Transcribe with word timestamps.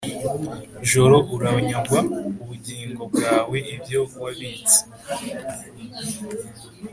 Joro 0.89 1.17
uranyagwa 1.35 1.99
ubugingo 2.41 3.01
bwawe 3.13 3.57
ibyo 3.75 4.01
wabitse 4.21 4.79